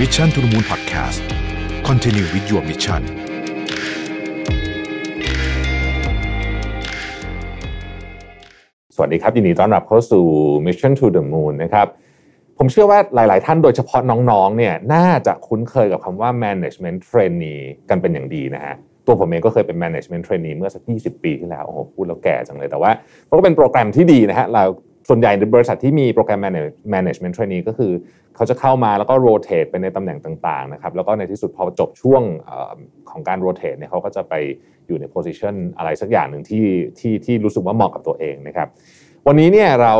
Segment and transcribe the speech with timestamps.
[0.00, 1.22] Mission to the Moon Podcast
[1.88, 3.02] Continue with your mission
[8.94, 10.24] สวัสดีครับ ยินดีต้อนรับเข้าสู่
[10.66, 11.86] Mission to the Moon นะครับ
[12.58, 18.74] ผมเชื่อว่าหลาย ๆ ท่านโดยเฉพาะน้อง ๆ เนี่ยน่าจะคุ้นเคยกับคำว่า management trainee กันเป็นอย่างดีนะฮะ
[19.06, 22.90] ตัวผมเองก็เคยเป็น management trainee เมื่อสัก 20 ปีที่แล้ว โอ้โห พูดแล้วแก่จังเลย แต่ว่า
[23.28, 24.64] มันก็เป็นโปรแกรมที่ดีนะฮะ เรา
[25.08, 26.40] ส่วนใหญ่ในบริษัทที่มีโปรแกรม
[26.94, 27.92] management trainee ก็คือ
[28.36, 32.50] เขาจะเข้ามาแล้วก็ rotate ไปในตำแหน่งต่างๆนะครับแล้วก็ในที่สุดพอจบช่วงอ
[33.10, 34.34] ของการ rotate เนี่ยเขาก็จะไป
[34.86, 36.66] อยู่ใน position อะไรสักอย่างหนึ่งที่
[36.98, 38.68] ที่ที่รู้สึกว่าเหมาะกับตัวเองนะครับ
[39.26, 39.94] วันนี้เนี่ยเรา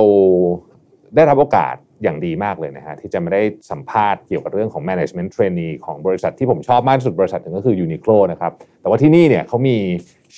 [1.14, 9.76] ได้รับโอกาสอย่างดีมากเลยนะฮะที่จะมาได้สัมภาษณ์เกี่ยวกับเรื่องของ management trainee ของบริษัทที่ผมชอบมากที่สุดบริษัทหนึ่งก็คือ Uniqlo นะครับแต่ว่าที่นี่เนี่ยเขามี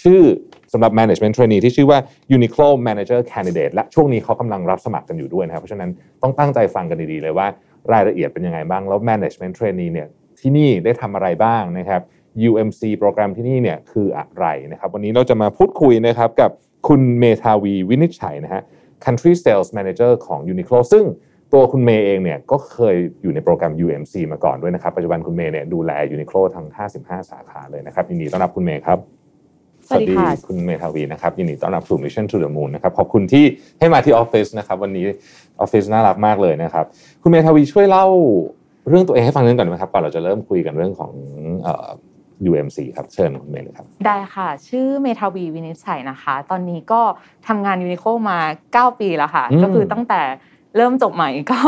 [0.03, 0.23] ชื่อ
[0.73, 1.99] สำหรับ management trainee ที่ชื่อว่า
[2.37, 5.91] Uniqlo Manager Candidate และช่วงนี้เขากำลังรับสมัครกันอยู่ด้วยนะครับ เพราะฉะนั้น
[6.23, 7.47] ต้องตั้งใจฟังกันดีๆเลยว่า
[7.93, 10.09] รายละเอียดเป็นยังไงบ้าง แล้ว management trainee เนี่ย
[10.41, 12.01] ที่นี่ได้ทำอะไรบ้างนะครับ
[12.49, 16.51] UMC โปรแกรมที่นี่เนี่ยคืออะไรนะครับ วันนี้เราจะมาพูดคุยนะครับกับ
[16.89, 18.63] คุณเมธาวีวินิจฉัยนะฮะ
[19.05, 21.05] Country Sales Manager ของ Uniqlo ซึ่ง
[21.53, 29.16] ตัวคุณเมย์เองเนี่ยก็เคยอยู่ในโปรแกรม UMC มาก่อนด้วยนะครับ ปัจจุบันคุณเมย์เนี่ยดูแล Uniqlo ทั้ง 55 สาขาเลยนะครับยินดีต้อนรับคุณเมย์ครับ
[29.89, 33.45] สวัสดีค่ะคุณเมธาวีนะครับยินดีต้อนรับสู่ Mission to the Moon นะครับขอบคุณที่
[33.79, 35.05] ให้มาที่ออฟฟิศนะครับวันนี้
[35.61, 36.85] ออฟฟิศน่ารักมากเลยนะครับ
[37.23, 38.07] คุณเมธาวีช่วยเล่า
[38.89, 41.13] เรื่องตัวเองให้ฟังนิดนึงก่อนไหมครับก่อนเราจะเริ่มคุยกันเรื่องของ
[41.63, 41.89] เอ่อ
[42.51, 47.01] UMC ครับเชิญคุณเมย์เลยครับ ได้ค่ะ ชื่อเมธาวีวินิจฉัยนะคะ ตอนนี้ก็
[47.49, 48.39] ทำงาน Uniqlo มา
[48.93, 50.21] 9 ปีแล้วค่ะอืมก็คือตั้งแต่
[50.77, 51.61] เริ่มจบใหม่ก็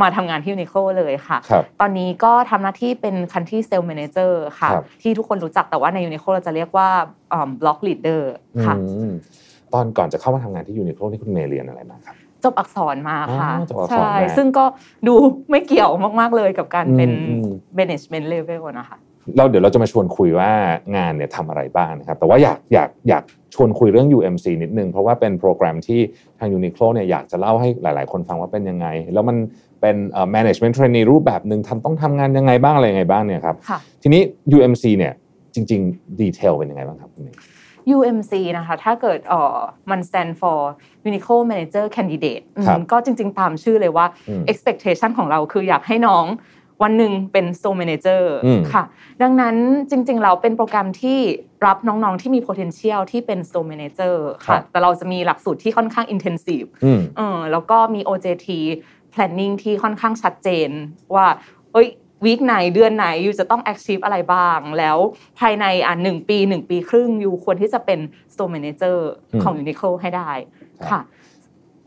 [0.00, 6.88] มาทำงานที่ Uniqlo เลยค่ะครับตอนนี้ก็ทำหน้าที่เป็น country sales manager ค่ะครับที่ทุกคนรู้จักแต่ว่าในยูนิโคเราจะเรียกว่า
[7.60, 8.20] block leader
[8.64, 9.12] ค่ะอืม
[9.72, 14.64] ตอนก่อนจะเข้ามาทำงานที่ Uniqlo นี่คุณเมย์เรียนอะไรมาครับจบอักษรมาค่ะอ๋อจบอักษรใช่มาซึ่งก็
[15.06, 15.14] ดู
[15.50, 18.98] ไม่เกี่ยวมาก ๆ เลยกับการเป็นอืมอืม management level นะคะ
[19.36, 20.50] เราเดี๋ยวเราจะมาชวนคุยว่า
[20.96, 23.24] งานเนี่ยทำอะไรบ้างนะครับ แต่ว่าอยากอยากอยาก
[23.54, 26.00] ชวนคุยเรื่อง UMC นิดนึง เพราะว่าเป็นโปรแกรมที่
[26.38, 29.36] ทาง Uniqlo เนี่ยอยากจะเล่าให้หลาย ๆ คนฟังว่าเป็นยังไง แล้วมัน
[29.80, 34.22] เป็นเอ่อ management trainee รูปแบบหนึ่งทำต้องทำงานยังไงบ้างอะไรยังไงบ้างเนี่ยครับค่ะทีนี้
[34.56, 35.12] UMC เนี่ย
[35.54, 37.38] จริงๆดีเทลเป็นยังไงบ้างครับคุณเมย์
[37.96, 39.58] UMC นะคะ ถ้าเกิดเอ่อ
[39.90, 40.58] มัน stand for
[41.08, 46.26] Uniqlo Manager Candidate อืมครับก็จริง ๆ ตามชื่อเลยว่าอืม expectation ของเราคืออยากให้น้อง
[46.82, 48.82] วันหนึ่งเป็น store manager อืมค่ะ
[49.22, 49.56] ดังนั้น
[49.90, 51.18] จริง ๆ เราเป็นโปรแกรมที่
[51.66, 54.14] รับน้องๆ ที่มี potential ที่เป็น store manager
[54.46, 58.46] ครัค่ะบแต่เราจะมีหลักสูตรที่ค่อนข้าง intensive อืมเออแล้วก็มี OJT
[59.16, 60.70] planning ที่ค่อนข้างชัดเจน
[61.14, 61.26] ว่า
[61.72, 61.88] เอ้ย
[62.24, 64.98] วีคไหนเดือนไหนยูจะต้อง achieve อะไรบ้าง แล้ว
[65.40, 67.98] ภายในอะหนึ่งปีหนึ่งปีครึ่งยูควรที่จะเป็น
[68.32, 68.96] store manager
[69.32, 70.30] อืมของ Uniqlo ให้ได้
[70.78, 71.00] ครับค่ะ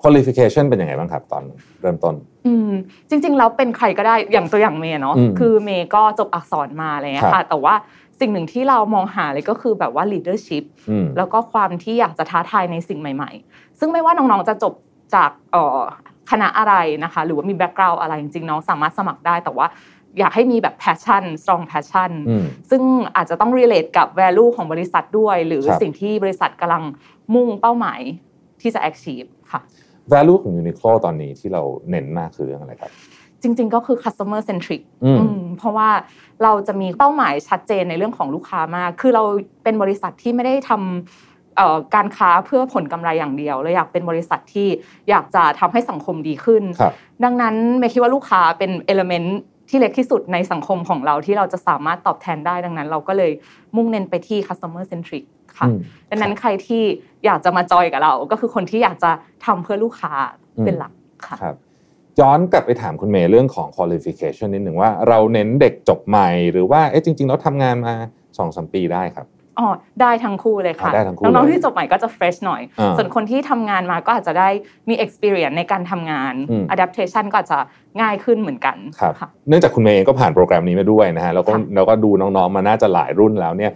[0.01, 1.43] qualification เป็นยังไงบ้างครับตอน
[1.81, 2.71] เริ่มต้น อืม
[3.09, 7.75] จริง ๆ แล้วเป็นใครก็ได้อย่างตัวอย่างเมย์เนาะอืมคือเมย์ก็จบอักษรมาอะไรเงี้ครัยบค่ะ แต่ว่า
[8.19, 14.73] สิ่งหนึ่งที่เรามองหาเลยก็คือแบบว่า leadership อืมแล้วก็ความที่อยากจะท้าทายในสิ่งใหม่ ๆ ซึ่งไม่ว่าน้องๆจะจบ
[15.15, 15.81] จากเอ่อ
[16.31, 19.67] คณะอะไรนะคะ หรือว่ามีแบ็กกราวด์อะไรจริงๆน้องสามารถสมัครได้แต่ว่า
[20.19, 22.81] อยากให้มีแบบ passion strong passion อืมซึ่ง
[23.15, 26.83] อาจจะต้อง relate กับ value ของบริษัทด้วย หรือครับสิ่งที่บริษัทกำลัง
[27.35, 27.99] มุ่งเป้าหมาย
[28.61, 29.61] ที่จะ achieve ค่ะ
[30.13, 32.91] value ของ Uniqlo ตอนนี้ที่เราเน้นมากคือเรื่องอะไรครับ
[33.41, 35.89] จริง ๆ ก็คือ customer centric อืมอืมเพราะว่า
[36.43, 39.23] เราจะมีเป้าหมายชัดเจนในเรื่องของลูกค้ามาก คือเรา
[39.63, 41.28] เป็นบริษัทที่ไม่ได้ทำเอ่อ
[41.95, 44.67] การค้าเพื่อผลกำไรอย่างเดียวเราอยากเป็นบริษัทที่
[45.09, 46.93] อยากจะทำให้สังคมดีขึ้นครับ
[47.23, 53.31] ดังนั้นเมย์คิดว่าลูกค้าเป็นเอลเมนต์ที่เล็กที่สุดในสังคมของเราที่เราจะสามารถตอบแทนได้ดังนั้น เราก็เลย
[53.75, 55.23] มุ่งเน้นไปที่ customer centric
[55.57, 56.83] ค่ะอืมดังนั้นใครที่
[57.25, 59.11] อยากจะมาจอยกับเรา ก็คือคนที่อยากจะ
[59.45, 60.13] ทำเพื่อลูกค้า
[60.65, 60.91] เป็นหลัก
[61.27, 61.57] ค่ะครับ
[62.19, 67.93] ย้อนกลับไปถามคุณเมย์เรื่องของ qualification นิดหนึ่งว่าเราเน้นเด็กจบใหม่ หรือว่าเอ๊ะจริงๆแล้วทำงานมา
[68.37, 69.27] สองสมปีได้ครับ
[69.59, 69.67] อ๋อ
[70.01, 74.49] ได้ทั้งคู่เลยค่ะอ่าได้ทั้งคู่น้องเลยๆที่จบใหม่ก็จะ fresh หน่อยอ่าส่วนคนที่ทำงานมาก็อาจจะได้
[74.89, 77.59] มี experience ในการทำงานอืม adaptation ก็อาจจะ
[78.01, 83.71] ง่ายขึ้นเหมือนกันครับค่ะเนื่องจากคุณเมย์เองก็ผ่านโปรแกรมนี้มาด้วยนะฮะแล้วก็ค่ะแล้วก็ดูน้องๆมาน่าจะหลายรุ่นแล้วเนี่ย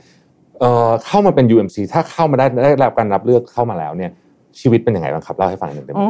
[0.60, 4.12] เอ่อเข้ามาเป็น UMC ถ้าเข้ามาได้ได้รับการรับเลือกเข้ามาแล้วเนี่ย
[4.60, 6.08] ชีวิตเป็นยังไงบ้างครับเล่าให้ฟังหนึ่งได้ไหมโอ้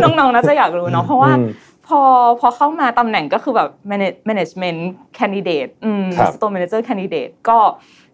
[0.00, 1.48] ครับน้องๆน่าจะอยากรู้เนาะเพราะว่าอืม
[1.88, 2.00] พอ
[2.40, 4.80] พอเข้ามาตำแหน่งก็คือแบบ manage- management
[5.18, 7.58] candidate อืมครับ store manager candidate ก็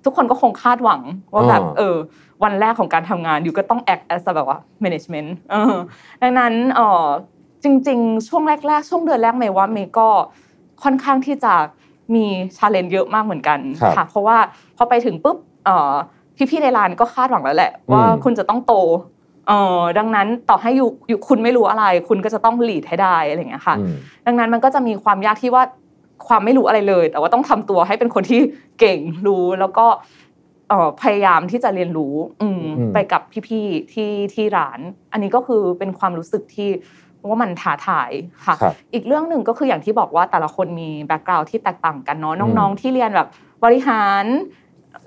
[0.05, 1.01] ทุกคนก็คงคาดหวัง
[1.35, 1.97] ว่าแบบอ่าเออ
[2.45, 5.75] วันแรกของการทำงานอยู่ก็ต้อง act as a แบบว่า management เออ
[6.23, 7.07] ดังนั้นเออ
[7.63, 10.09] จริง ๆ ช่วงแรก ๆ ช่วงเดือนแรกเมย์ว่าเมย์ก็
[10.83, 11.55] ค่อนข้างที่จะ
[12.15, 12.25] มี
[12.57, 14.37] ชาเลนจ์เยอะมากเหมือนกันครับค่ะเพราะว่า
[14.77, 15.93] พอไปถึงปุ๊บเออ
[16.51, 18.75] พี่ๆในร้านก็คาดหวังแล้วแหละว่าอืมคุณจะต้องโต
[19.49, 23.95] เออดังนั้นต่อให้อยู่อยู่คุณไม่รู้อะไร คุณก็จะต้อง lead ให้ได้อะไรอย่างเงี้ยค่ะอืม
[24.27, 25.65] ดังนั้นมันก็จะมีความยากที่ว่า
[26.27, 28.41] ความไม่รู้อะไรเลย แต่ว่าต้องทำตัวให้เป็นคนที่
[28.81, 29.87] เก่งรู้แล้วก็
[30.69, 34.81] เอ่อพยายามที่จะเรียนรู้อืมอืมไปกับพี่ๆที่ที่ร้าน
[35.13, 36.71] อันนี้ก็คือเป็นความรู้สึกที่
[37.29, 38.11] ว่ามันท้าทาย
[38.47, 43.29] ค่ะครับอีกเรื่องหนึ่งก็คืออย่างที่บอกว่าแต่ละคนมีแบ็กกราวด์ที่แตกต่างกันเนาะอืมน้องๆ ที่เรียนแบบ
[43.65, 44.25] บริหาร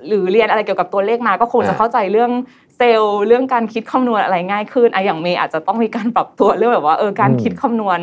[0.07, 2.31] หรือเรียนอะไรเกี่ยวกับตัวเลขมาก็คงจะอ่าเข้าใจเรื่อง
[2.77, 7.99] เซลล์เรื่องการคิดคำนวณอะไรง่ายขึ้นอะอย่างเมย์อาจจะต้องมีการปรับตัวเรื่องแบบว่าเออการคิดคำนวณ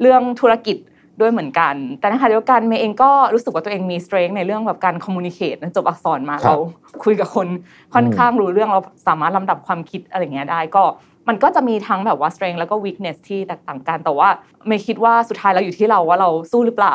[0.00, 0.76] เรื่องธุรกิจ
[1.20, 6.58] ด้วยเหมือนกัน แต่ในขณะเดียวกันเมย์เองก็รู้สึกว่าตัวเองมี strength ในเรื่องแบบการ communicate นะจบอักษรมาครับเรา
[7.04, 7.46] คุยกับคน
[7.94, 10.82] ค่อนข้างรู้เรื่องเราสามารถลำดับความคิดอะไรเงี้ยได้ก็
[11.28, 14.28] มันก็จะมีทั้งแบบว่า strength แล้วก็ weakness ที่แตกต่างกันแต่ว่า
[14.66, 16.94] เมย์คิดว่าสุดท้ายเราอยู่ที่เราว่าเราสู้หรือเปล่า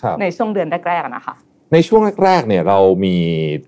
[0.00, 1.34] ครับในช่วงเดือนแรกๆอะนะคะ
[1.72, 3.16] ในช่วงแรกๆเนี่ยเรามี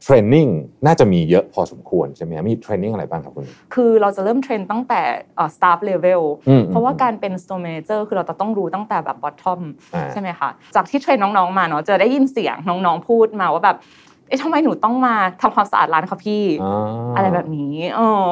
[0.03, 0.47] เทรนนิ่ง
[0.87, 5.01] น่าจะมีเยอะพอสมควรใช่ไหมครับมีเทรนนิ่งอะไรบ้างครับคุณ คือเราจะเริ่มเทรนตั้งแต่
[5.37, 9.61] เอ่อ staff level อืมเพราะว่าการเป็น store manager คือเราจะต้องรู้ตั้งแต่แบบ bottom
[9.95, 13.77] อ่าใช่ไหมคะ จากที่เทรนน้องๆมาเนาะจะได้ยินเสียงน้องๆพูดมาว่าแบบ
[14.29, 18.31] เอ๊ะทำไมหนูต้องมาทำความสะอาดร้านคะพี่อ่าอะไรแบบนี้เออ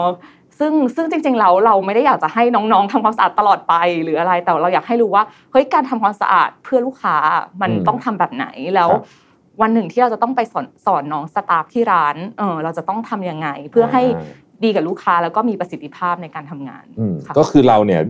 [0.58, 7.16] ซึ่งซึ่งจริงๆแล้วเราไม่ได้อยากจะให้น้องๆทำความสะอาดตลอดไปหรืออะไรแต่เราอยากให้รู้ว่าเฮ้ยการทำความสะอาดเพื่อลูกค้า
[7.60, 9.27] มันอืมต้องทำแบบไหนแล้วครับ
[9.60, 14.24] วันหนึ่งที่เราจะต้องไปสอนสอนน้องสตาฟที่ร้านเออเราจะต้องทำยังไง เพื่อให้อ่า
[14.64, 18.00] ดีกับลูกค้าแล้วก็มีประสิทธิภาพในการทำงานอืมค่ะก็คือเราเนี่ย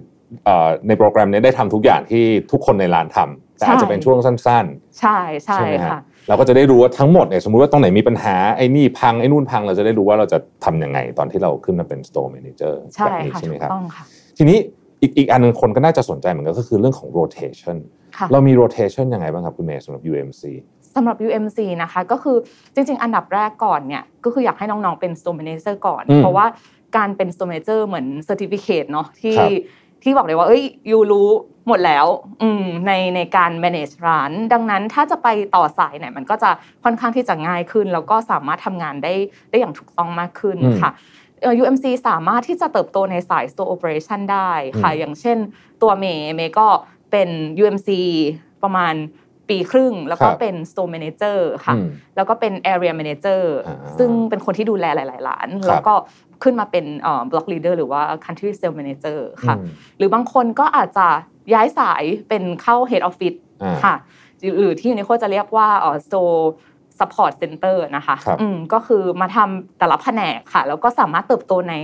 [0.45, 4.65] เอ่อในโปรแกรมเนี้ได้ทำทุกอย่างที่ทุกคนในร้านทำแต่อาจจะเป็นช่วงสั้น
[5.01, 14.05] ใช่ใช่ใช่ไหมฮะค่ะๆเราก็จะได้รู้ว่าทั้งหมดเนี่ยสมมุติว่าตรงไหนมีปัญหาไอ้นี่พังไอ้นู่นพังเราจะได้รู้ว่าเราจะทำยังไงตอนที่เราขึ้นมาเป็น store manager ใช่แบบนี้ค่ะใช่ไหมถูกครับต้องค่ะ
[14.39, 14.59] ทีนี้
[15.03, 17.77] อีกอีกอันหนึงคนก็น่าจะสนใจเหมือนกันก็คือเรื่องของ rotation
[18.17, 20.43] ค่ะเรามี rotation ยังไงบ้างครับคุณเมย์สำหรับ UMC
[20.95, 22.37] สำหรับ UMC นะคะก็คือ
[22.75, 26.47] จริง ๆ อันดับแรกก่อนเนี่ยก็คืออยากให้น้องๆเป็น store manager ก่อนอืมเพราะว่า
[26.97, 29.51] การเป็น store manager เหมือน certificate เนาะที่ครับ
[30.03, 31.29] ที่บอกเลยว่าเอ้ยยูรู้
[31.69, 32.07] หมดแล้ว
[32.43, 36.51] อืมในในการ manage ร้าน ดังนั้นถ้าจะไปต่อสายเนี่ยมันก็จะ
[36.85, 39.15] ค่อนข้างที่จะง่ายขึ้น แล้วก็สามารถทำงานได้
[39.51, 40.91] ได้อย่างถูกต้องมากขึ้นอืมค่ะ
[41.43, 44.51] เอ่อ UMC สามารถที่จะเติบโตในสาย store operation ได้
[44.81, 45.39] ค่ะอืมอย่างเช่น
[45.83, 46.69] ตัวเมย์เมย์ก็
[47.11, 47.29] เป็น
[47.63, 47.89] UMC
[48.63, 48.95] ประมาณ
[49.49, 55.95] ปีครึ่ง แล้วก็ครับเป็น store manager ค่ะอืมแล้วก็เป็น area manager อ่าซึ่งเป็นคนที่ดูแลหลาย ๆ ร้านครับแล้วก็
[56.43, 59.67] ขึ้นมาเป็นเอ่อ block leader หรือว่า country sales manager ค่ะอืม
[59.99, 61.07] หรือบางคนก็อาจจะ
[61.55, 63.95] ย้ายสายเป็นเข้า head office อ่าค่ะ
[64.59, 66.39] หรือที่ Uniqlo จะเรียกว่าเอ่อ store
[66.99, 71.75] support center นะคะครับอืมก็คือมาทำแต่ละแผนกค่ะ แล้วก็สามารถเติบโตใน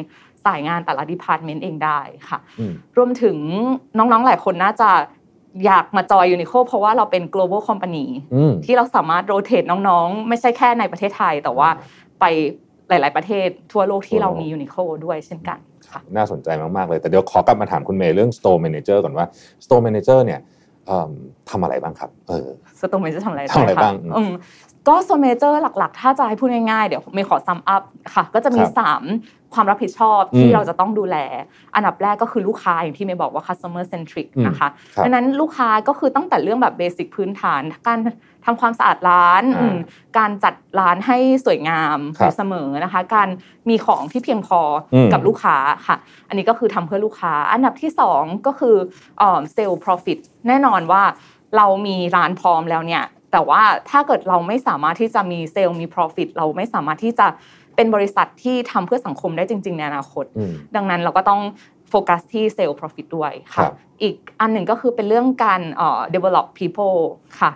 [0.44, 3.36] สายงานแต่ละ department เองได้ค่ะอืมรวมถึง
[3.98, 4.90] น้องๆหลายคนน่าจะ
[5.66, 11.68] อยากมา join Uniqlo เพราะว่าเราเป็น global company อืมที่เราสามารถโรเต e น้องๆ ไม่ใช่แค่ในประเทศไทย แต่ว่า
[12.20, 12.24] ไป
[12.88, 15.58] หลาย ๆ ประเทศทั่วโลกที่เรามี Uniqlo ด้วยเช่นกัน
[15.92, 19.26] ค่ะน่าสนใจมาก ๆ เลย แต่เดี๋ยวขอกลับมาถามคุณเมย์เรื่อง store manager ก่อนว่า
[19.64, 20.40] store manager เนี่ย
[20.86, 21.10] เอิ่ม
[21.50, 22.48] ทำอะไรบ้างครับ เออ
[22.80, 24.32] store manager ทำอะไรทำอะไรได้บ้างอืม
[24.88, 27.82] ก็ store manager หลัก ๆ ถ้าจะให้พูดง่ายๆ เดี๋ยวเมย์ขอ sum up
[28.14, 31.16] ค่ะ ก็จะมีครับ3ความรับผิดชอบที่อืมเราจะต้องดูแล
[31.74, 37.98] อันดับแรกก็คือลูกค้าอย่างที่เมย์บอกว่า customer centric อืมนะคะครับดังนั้นลูกค้าก็คือตั้งแต่เรื่องแบบ basic พื้นฐานการ
[38.44, 39.76] ทำความสะอาดร้านอ่าอืม
[40.18, 43.28] การจัดร้านให้สวยงามครับอยู่เสมอนะคะ การ
[43.68, 44.60] มีของที่เพียงพอ
[44.94, 45.96] อมกับลูกค้าค่ะ
[46.28, 48.76] อันนี้ก็คือทำเพื่อลูกค้า อันดับที่สองก็คือ
[49.18, 51.02] เซลล์ profit แน่นอนว่า
[51.56, 53.04] เรามีร้านพร้อมแล้วเนี่ย
[53.34, 57.26] แต่ว่าถ้าเกิดเราไม่สามารถที่จะมีเซลล์มี profit เราไม่สามารถที่จะ
[57.76, 61.40] เป็นบริษัทที่ทำเพื่อสังคมได้จริง ๆ ในอนาคตอืมดังนั้นเราก็ต้อง
[61.90, 63.72] โฟกัสที่เซลล์ profit ด้วยครัค่ะบ
[64.02, 66.98] อีกอันหนึ่งก็คือเป็นเรื่องการเอ่อ develop people
[67.40, 67.52] ค่ะ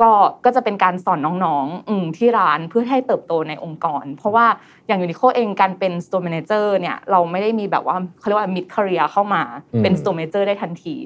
[0.00, 0.10] ก็
[0.44, 4.46] ก็จะเป็นการสอนน้องๆอืมที่ร้านเพื่อให้เติบโตในองค์กร เพราะว่า
[4.86, 9.42] อย่าง Uniqlo เองการเป็น store manager เนี่ยเราไม่ได้มีแบบว่าเขาเรียกว่า mid career เข้ามา
[9.74, 10.96] อืมเป็น store manager ได้ทันที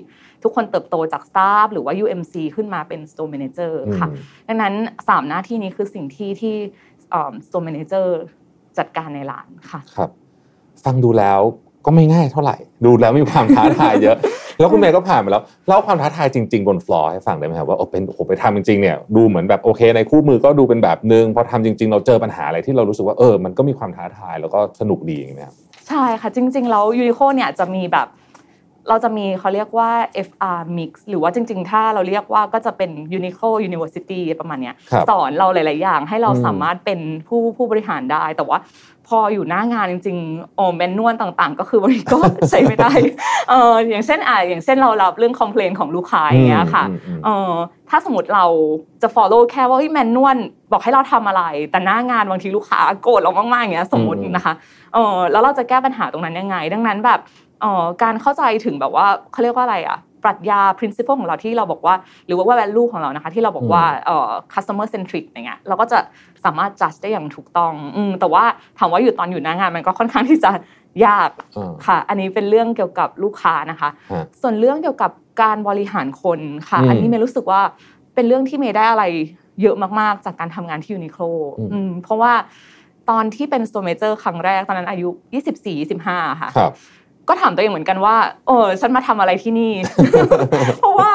[0.45, 4.75] ทุกคนเติบโตจาก staff หรือว่า UMC ขึ้นมาเป็น store manager ค่ะอืมดังนั้น
[5.07, 6.57] 3 หน้าที่นี้คือสิ่งที่ที่
[7.11, 8.07] เอ่อ store manager
[8.79, 10.11] จัดการในร้านค่ะ ครับ
[10.85, 11.41] ฟังดูแล้ว
[11.87, 14.17] ก็ไม่ง่ายเท่าไหร่ ดูแล้วมีความท้าทายเยอะ
[14.59, 25.57] แล้วคุณเมย์ก็ผ่านมาแล้วเล่าความท้าทายจริง ๆ บนฟลอร์ให้ฟังได้ไหมครับว่าโอ้เป็นโอ้โหไปทำจริงๆเนี่ยดูเหมือนแบบโอเค ในคู่มือก็ดูเป็นแบบนึงพอทำจริง ๆ เราเจอปัญหาอะไรที่เรารู้สึกว่าเออมันก็มีความท้าทายแล้วก็สนุกดีอย่างนี้ยครับ
[25.89, 28.07] ใช่ค่ะจริง ๆ แล้วยูนิโคเนี่ยจะมีแบบ
[28.89, 29.91] เราจะมีเขาเรียกว่า
[30.29, 38.59] FR Mix หรือว่าจริง ๆ ถ้าเราเรียกว่าก็จะเป็น Uniqlo University ประมาณเนี้ยครับสอนเราหลาย ๆ อย่างให้เราอืมสามารถเป็นผู้ผู้บริหารได้ แต่ว่า
[39.09, 42.19] พออยู่หน้างานจริงๆโอ้แมนนวลต่างๆ ก็คือบริก็
[42.51, 42.93] ใช้ไม่ได้
[43.51, 47.53] เอออย่างเช่นอะอย่างเช่นเรารับเรื่องคอมเพลนของลูกค้าอย่างเงี้ยค่ะอืมอืมเออ
[47.91, 48.47] ถ้าสมมติเรา
[49.03, 50.37] จะ follow แค่ว่าแมนนวล
[50.73, 54.55] บอกให้เราทำอะไร แต่หน้างานบางทีลูกค้าโกรธเรามากๆอย่างเงี้ยสมมติอืมนะคะ
[54.95, 57.44] เออแล้วเราจะแก้ปัญหาตรงนั้นยังไง ดังนั้นแบบเออ
[58.03, 61.95] การเข้าใจถึงแบบว่าเขาเรียกว่าอะไรอะปรัชญา principle ของเราที่เราบอกว่า
[62.27, 65.99] หรือว่า value ของเรานะคะ ที่เราบอกว่าเอ่อ customer centric อย่างเงี้ยเราก็จะ
[66.45, 68.45] สามารถ judge ได้อย่างถูกต้องอืมแต่ว่า
[68.79, 70.51] ถามว่าอยู่ตอนอยู่หน้างาน มันก็ค่อนข้างที่จะ
[71.07, 75.11] ยากอ่าค่ะ อันนี้เป็นเรื่องเกี่ยวกับลูกค้านะคะฮะส่วนเรื่องเกี่ยวกับ
[75.43, 77.61] การบริหารคนค่ะอืมอันนี้เมย์รู้สึกว่า
[78.15, 79.05] เป็นเรื่องที่เมย์ได้อะไร
[79.63, 81.23] เยอะมากๆ จากการทำงานที่ยูนิโคล
[81.59, 82.33] อืมอืมเพราะว่า
[83.11, 85.09] ตอนที่เป็น store manager ครั้งแรกตอนนั้นอายุ
[85.75, 86.73] 24-25 ค่ะครับ
[87.29, 88.17] ก็ถามตัวเองเหมือนกันว่า
[88.47, 89.73] เออฉันมาทำอะไรที่นี่
[90.81, 91.11] เพราะว่า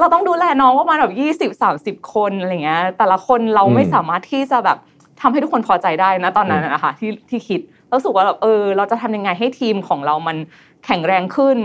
[0.00, 4.78] เราต้องดูแลน้องประมาณแบบยี่สิบสามสิบคนอะไรเงี้ยแต่ละคนเราไม่อืมสามารถที่จะแบบ
[5.20, 10.36] ทำให้ทุกคนพอใจได้นะตอนนั้นนะนะคะที่ที่คิดแล้วรู้สึกว่าแบบเออ เราจะทำยังไงให้ทีมของเรามัน
[10.84, 11.58] แข็งแรงขึ้น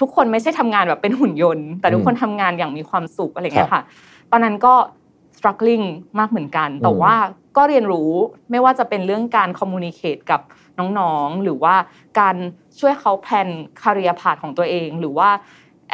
[0.00, 3.82] ทุกคนไม่ใช่ทำงานแบบเป็นหุ่นยนต์ แต่ทุกคนทำงานอย่างมีความสุขอะไรเงี้ยค่ะ
[4.30, 4.74] ตอนนั้นก็
[5.36, 5.84] struggling
[6.18, 7.14] มากเหมือนกัน แต่อืมว่า
[7.56, 8.10] ก็เรียนรู้
[8.50, 10.40] ไม่ว่าจะเป็นเรื่องการ communicate กับ
[10.78, 11.74] น้องๆ หรือว่า
[12.20, 12.36] การ
[12.80, 13.48] ช่วยเขาแพลน
[13.82, 15.30] คาเรียพาดของตัวเอง หรือว่า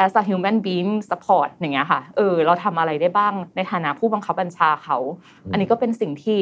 [0.04, 4.96] as a human being support อย่างเงี้ยค่ะเออเราทำอะไรได้บ้างในฐานะผู้บังคับบัญชาเขา
[5.52, 6.38] อันนี้ก็เป็นสิ่งที่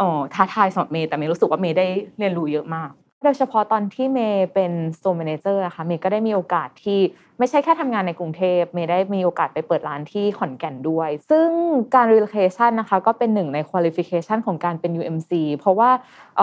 [0.00, 1.86] อ๋อท้าทายสำหรับเมย์แต่เมย์รู้สึกว่าเมย์ได้
[2.18, 2.90] เรียนรู้เยอะมาก
[3.22, 7.00] โดยเฉพาะตอนที่เมย์เป็น store manager อะค่ะเมย์ก็ได้มีโอกาสที่
[7.38, 11.48] ไม่ใช่แค่ทำงานในกรุงเทพเมย์ได้มีโอกาสไปเปิดร้านที่ขอนแก่นด้วย ซึ่ง
[11.94, 15.90] การ relocation นะคะก็เป็นหนึ่งใน qualification ของการเป็น UMC เพราะว่า
[16.36, 16.40] เ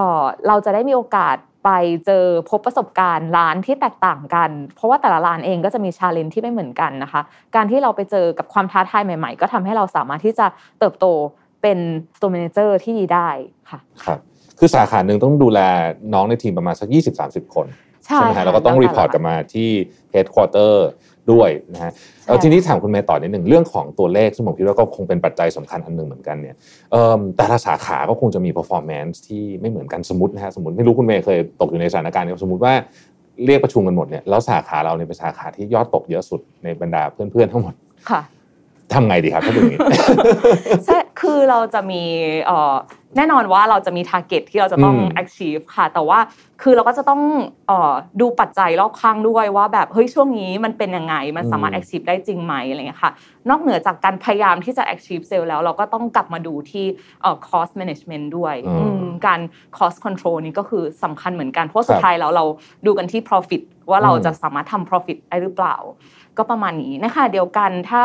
[0.47, 1.69] เราจะได้มีโอกาสไป
[2.05, 7.21] เจอพบประสบการณ์ร้านที่แตกต่างกัน เพราะว่าแต่ละร้านเองก็จะมีชาเลนจ์ที่ไม่เหมือนกันนะคะ
[7.55, 10.45] การที่เราไปเจอกับความท้าทายใหม่ ๆ ก็ทำให้เราสามารถที่จะ
[10.79, 11.05] เติบโต
[11.61, 11.77] เป็น
[12.15, 13.29] store manager ที่ดีได้
[13.69, 14.19] ค่ะครับ
[14.59, 15.59] คือสาขาหนึ่งต้องดูแล
[16.13, 16.87] น้องในทีมประมาณสัก
[17.21, 17.67] 20-30 คน
[18.03, 19.69] ใช่ไหมฮะค่ะแล้วก็ต้องแล้วแต่รีพอร์ตกลับมาที่
[20.13, 20.73] headquarter
[21.31, 21.91] ด้วยนะฮะ
[22.25, 26.55] เออทีนี้ถามคุณเมย์ต่อนิดหนึ่งเรื่องของตัวเลขซึ่งผมคิดว่าก็คงเป็นปัจจัยสำคัญอันหนึ่งเหมือนกันเนี่ย
[26.91, 32.73] เอิ่มแต่ละสาขาก็คงจะมี performance ที่ไม่เหมือนกันสมมตินะฮะสมมติไม่รู้คุณเมย์เคยตกอยู่ในสถานการณ์นี้สมมติว่า
[33.45, 37.73] เรียกประชุมกันหมดเนี่ยแล้วสาขาเราเนี่ยเป็นสาขาที่ยอดตกเยอะสุดในบรรดาเพื่อนๆทั้งหมด
[38.09, 38.21] ค่ะ
[38.93, 39.79] ทำไงดีครับถ้าเป็นอย่างนี้
[40.85, 42.01] ใช่คือเราจะมี
[42.45, 42.75] เอ่อ
[43.17, 46.19] แน่นอนว่าเราจะมี t a r g e t ที่เราจะต้องอืม achieve ค่ะ แต่ว่า
[46.61, 47.21] คือเราก็จะต้อง
[47.67, 53.11] เอ่อดูปัจจัยรอบข้างด้วยว่าแบบเฮ้ยช่วงนี้มันเป็นยังไง มันสามารถอืม achieve ได้จริงไหมอะไรเงี้ยค่ะ
[53.49, 56.85] นอกเหนือจากการพยายามที่จะ achieve sale แล้ว เราก็ต้องกลับมาดูที่
[57.21, 59.39] เอ่อ cost management ด้วยอืมอืมการ
[59.77, 62.45] cost control นี่ก็คือสำคัญเหมือนกันเพราะสุคดรับท้ายแล้วเรา
[62.85, 65.75] ดูกันที่ profit ว่าเราอืมจะสามารถทำ profit ได้หรือเปล่า
[66.37, 68.03] ก็ประมาณนี้นะคะเดียวกันถ้า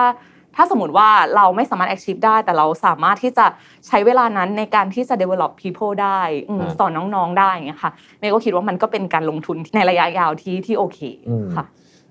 [0.59, 3.47] ถ้าสมมติว่าเราไม่สามารถ achieve ได้ แต่เราสามารถที่จะ
[3.87, 10.99] ใช้เวลานั้นในการที่จะ develop people ได้อืมอ่าสอนน้องๆได้อย่างเงี้ยค่ะเมย์ก็คิดว่ามันก็เป็นการลงทุนในระยะยาวที่ที่โอเค
[11.29, 11.65] อืมค่ะ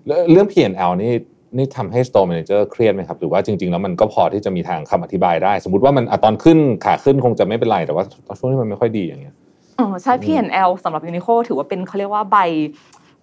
[0.08, 1.14] แล้วเรื่อง P&L นี่
[1.58, 8.04] นี่ทำให้ store manager เครียดไหมครับ หรือว่าจริงๆ แล้วมันก็พอที่จะมีทางคำอธิบายได้ สมมติว่ามันอะตอนขึ้นขาขึ้นคงจะไม่เป็นไรแต่ว่า
[8.40, 9.36] ช่วงที่มันไม่ค่อยดีอย่างเงี้ย
[9.80, 12.38] อ๋อใช่ P&L สำหรับ Uniqlo ถือว่าเป็นเขาเรียกว่าใบ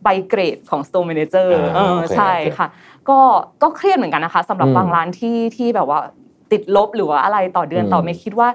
[0.04, 2.68] ใบเกรดของ Store Manager อ่าเออโอเคใช่โอเคค่ะ
[3.08, 3.20] ก็
[3.62, 6.00] ก็เครียดเหมือนกันนะคะสำหรับอืมบางร้านที่ที่แบบว่า
[6.52, 8.48] ติดลบหรือว่าอะไรต่อเดือนอืมต่อไม่คิดว่า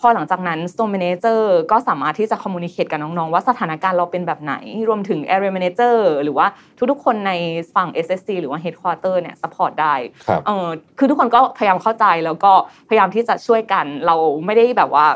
[0.00, 4.54] พอหลังจากนั้น Store Manager ก็สามารถที่จะ communicate กับน้อง ๆ ว่าสถานการณ์เราเป็นแบบไหน
[4.88, 6.46] รวมถึง Area Manager หรือว่า
[6.90, 7.32] ทุกๆ คนใน
[7.74, 9.94] ฝั่ง SSC หรือว่า Headquarter เนี่ย support ได้
[10.28, 10.68] ครับเออ
[10.98, 12.52] คือทุกคนก็พยายามเข้าใจแล้วก็
[12.88, 15.06] พยายามที่จะช่วยกัน เราไม่ได้แบบว่า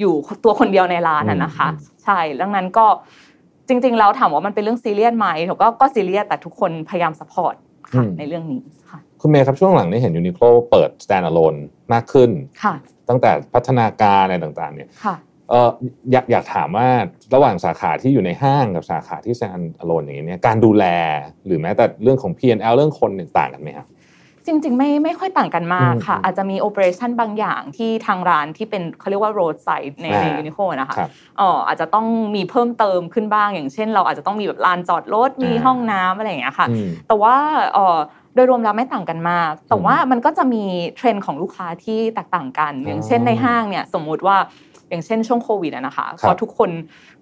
[0.00, 0.14] อยู่
[0.44, 2.86] ตัวคนเดียวในร้านอะนะคะอืมใช่ ดังนั้นก็
[3.68, 7.54] จริง ๆ แล้วถามว่ามันเป็นเรื่องซีเรียสไหมมันก็ก็ซีเรียสแต่ทุกคนพยายาม support
[7.94, 8.60] ค่ะในเรื่องนี้
[8.90, 11.58] ค่ะคุณเมย์ครับช่วงหลังนี่เห็น Uniqlo เปิด stand alone
[11.92, 12.30] มากขึ้น
[12.62, 12.74] ค่ะ
[13.08, 15.16] ตั้งแต่พัฒนาการอะไรต่างๆ เนี่ยค่ะ
[15.50, 15.70] เออ
[16.12, 16.88] อยากอยากถามว่า
[17.34, 20.84] ระหว่างสาขาที่อยู่ในห้างกับสาขาที่ stand alone อย่างนี้เนี่ยการดูแล
[21.46, 23.86] หรือแม้แต่เรื่องของ P&L เรื่องคนเนี่ยต่างกันไหมครับ
[24.46, 37.34] จริงๆ ไม่ไม่ค่อยต่างกันมากค่ะอืมอาจจะมี operation บางอย่างที่ทางร้านที่เป็นเขาเรียกว่า roadside ในในอ่า Uniqlo นะคะครับอ๋ออาจจะต้องมีเพิ่มเติมขึ้นบ้าง อย่างเช่น เราอาจจะต้องมีแบบลานจอดรถมีอ่าห้องน้ำอะไรอย่างเงี้ยค่ะอืมแต่ว่า
[37.74, 37.98] เอ่อ
[38.34, 40.64] โดยรวมแล้วไม่ต่างกันมาก แต่อืมว่ามันก็จะมี
[40.96, 44.36] เทรนด์ของลูกค้าที่แตกต่างกันอ๋อออย่างเช่นในห้างเนี่ยสมมุติว่า
[44.90, 46.70] อย่างเช่นช่วงโควิดอะนะคะครับพอทุกคน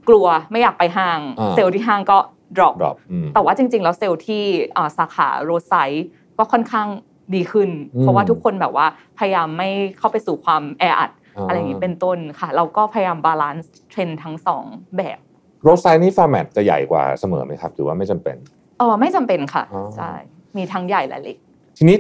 [0.09, 2.19] กลัวไม่อยากไปห้างอ่าเซลล์ที่ห้างก็
[2.57, 4.43] drop drop อืมแต่ว่าจริงๆ แล้วเซลล์ที่
[4.75, 6.07] เอ่อสาขา roadside
[6.39, 6.89] ก็ค่อนข้าง
[7.35, 8.87] ดีขึ้นอืมเพราะว่าทุกคนแบบว่า
[9.19, 9.69] พยายามไม่
[9.99, 11.11] เข้าไปสู่ความแออัด
[11.49, 14.65] อะไรอย่างนี้เป็นต้นค่ะ เราก็พยายาม balance เทรนด์ทั้งสอง
[14.97, 15.19] แบบ
[15.63, 18.37] roadside นี่ format จะใหญ่กว่าเสมอไหมครับหรือว่าไม่จำเป็น
[18.79, 20.13] เออไม่จำเป็นค่ะอ๋อใช่
[20.57, 21.37] มีทั้งใหญ่และเล็ก
[21.79, 21.97] ทีนี้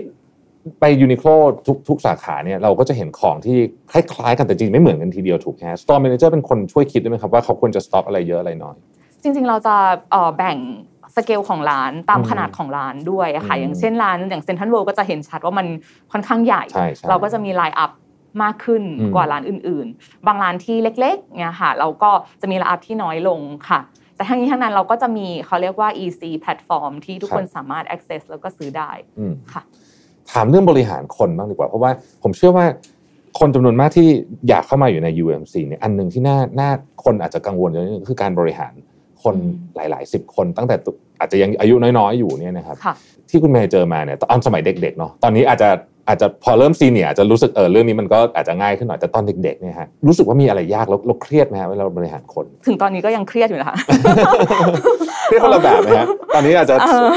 [0.80, 1.28] ไป Uniqlo
[1.66, 3.56] ทุกทุกสาขาเนี่ยเราก็จะเห็นของที่
[3.92, 8.76] คล้ายๆกันแต่จริงไม่เหมือนกันทีเดียวถูกไหมสตอร์ m ม n นเจอร์เป็นคนช่วยคิดได้ไหมครับว่าเขาควรจะสต็อปอะไรเยอะอะไรน้อย
[9.22, 9.76] จริงๆเราจะ
[10.10, 10.56] เอ่อแบ่ง
[11.16, 15.66] สเกลของร้านตามอืมขนาดของร้านด้วยอะค่ะอืมอย่างเช่นร้านอย่างเซ็นทรัลเวิลด์ก็จะเห็นชัดว่ามัน
[16.12, 17.90] ค่อนข้างใหญ่ใช่ใช่เราก็จะมี line up
[18.42, 23.80] มากขึ้นอืมกว่าร้านอื่น ๆ บางร้านที่เล็กๆเนี่ยค่ะเราก็จะมี line up ที่น้อยลงค่ะ
[24.16, 29.62] แต่ทั้งนี้ทั้งนั้นเราก็จะมีเขาเรียกว่า EC แพลตฟอร์มที่ทุกครับคนสามารถ access แล้วก็ซื้อได้อืมค่ะ
[30.32, 31.90] ถามเรื่องบริหารคนบ้างดีกว่า เพราะว่า
[32.22, 32.66] ผมเชื่อว่า
[33.38, 34.08] คนจำนวนมากที่
[34.48, 36.70] อยากเข้ามาอยู่ใน UMC เนี่ยอันหนึ่งที่น่าน่า
[37.04, 38.72] คนอาจจะกังวลเยอะนิดนึงคือการบริหาร
[39.22, 42.94] คนอืมหลายๆสิบคนตั้งแต่ตุอาจจะยังอายุน้อยๆอยู่เนี่ยนะครับค่ะ
[43.30, 45.68] ที่คุณเมย์เจอมาเนี่ยตอนสมัยเด็กๆเนาะตอนนี้อาจจะ
[46.10, 53.76] อาจจะพอเริ่มซีเนียร์อาจจะรู้สึกเออเรื่องนี้มันก็อาจจะง่ายขึ้นหน่อยแต่ตอนเด็กๆเนี่ยฮะรู้สึกว่ามีอะไรยากแล้วเราเครียดไหมฮะเวลาเราบริหารคน ถึงตอนนี้ก็ยังเครียดอยู่นะคะ
[55.26, 57.08] เครียดคนละแบบไหมฮะตอนนี้อาจจะเออ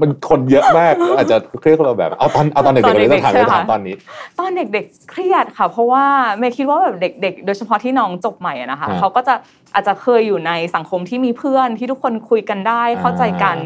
[0.00, 3.94] มันคนเยอะมากอาจจะเครียดคนละแบบเอาตอนเอาตอนเด็กๆตอนเลยเด็ต้อกงถามๆใช่เลยค่ะถามตอนนี้
[4.38, 6.04] ตอนเด็กๆเครียดค่ะ เพราะว่า
[6.38, 9.34] เมย์คิดว่าแบบเด็ก ๆ โดยเฉพาะที่น้องจบใหม่อะนะคะฮะเขาก็จะ
[9.74, 13.56] อาจจะเคยอยู่ในสังคมที่มีเพื่อนที่ทุกคนคุยกันได้เข้าใจกัน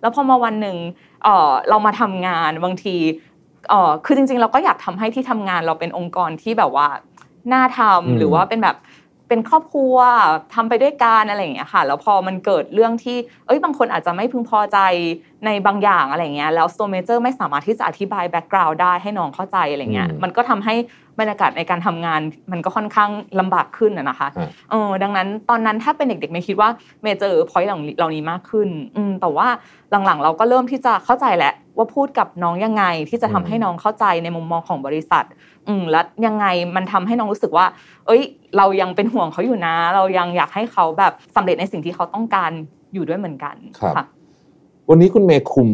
[0.00, 0.76] แล้วพอมาวันหนึ่ง
[1.24, 2.96] เอ่อเรามาทำงานบางที
[3.68, 6.88] เอ่อคือจริงๆ เราก็อยากทำให้ที่ทำงานเราเป็นองค์กรที่แบบว่า
[7.52, 8.76] น่าทำหรือว่าเป็นแบบ
[9.28, 9.96] เป็นครอบครัว
[10.54, 13.16] ทำไปด้วยกันอะไรอย่างเงี้ยค่ะ แล้วพอมันเกิดเรื่องที่
[13.46, 14.78] เอ้ยบางคนอาจจะไม่พึงพอใจ
[15.46, 20.74] ในบางอย่างอะไรเงี้ยแล้ว store manager ไม่สามารถที่จะอธิบาย background ได้ให้น้องเข้าใจอะไรเงี้ยอืมมันก็ทำให้
[21.20, 22.20] บรรยากาศในการทำงาน
[22.52, 26.68] มันก็ค่อนข้างลำบากขึ้นอะนะคะฮะเออดังนั้นตอนนั้นถ้าเป็นเด็กๆไมย์คิดว่า
[27.02, 29.48] เมย์เจอ point เหล่านี้มากขึ้นอืมแต่ว่า
[29.90, 35.24] หลังๆ เราก็เริ่มที่จะเข้าใจแหละว่าพูดกับน้องยังไงที่จะทำให้น้องเข้าใจในมุมมองของบริษัท
[35.68, 36.46] อืมแล้วยังไง
[36.76, 37.66] มันทำให้น้องรู้สึกว่า
[38.06, 38.22] เอ้ย
[38.56, 42.50] เรายังเป็นห่วงเขาอยู่นะ เรายังอยากให้เขาแบบสำเร็จในสิ่งที่เขาต้องการ
[42.94, 44.04] อยู่ด้วยเหมือนกันครับค่ะ
[44.90, 45.70] วันนี้คุณเมย์คุม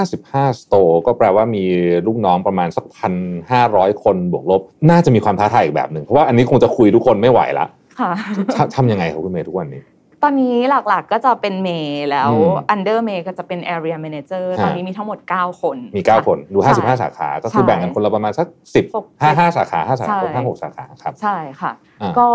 [0.00, 1.64] 55 สโตร์ก็แปลว่ามี
[2.06, 3.12] ลูกน้องประมาณสักพัน
[3.50, 7.66] ห้าร้อยคนบวกลบ น่าจะมีความท้าทายอีกแบบหนึ่ง เพราะว่าอันนี้คงจะคุยทุกคนไม่ไหวละ
[8.00, 8.10] ค่ะ
[8.56, 9.82] ทำทำยังไงครับคุณเมย์ทุกวันนี้
[10.22, 10.56] ตอนนี้
[10.88, 18.46] หลักๆก็จะเป็นเมย์แล้วอืม under เมย์ก็จะเป็น area manager ฮะตอนนี้มีทั้งหมด 9 คน มีะ9คนดูใช่55 สาขา ก็คือใช่แบ่งกันคนละประมาณสัก
[18.94, 21.72] หก10 5 5 สาขา5สาขาใช่คน5 6 สาขาครับ ใช่ค่ะ
[22.02, 22.26] อ่าก็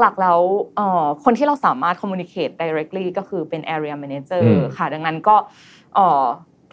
[0.00, 0.40] หลักๆแล้ว
[0.76, 5.36] เอ่อคนที่เราสามารถ communicate directly ก็คือเป็น area manager อืมค่ะ ดังนั้นก็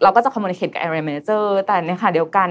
[0.00, 2.48] อเราก็จะ communicate กับ area manager แต่ในขณะเดียวกัน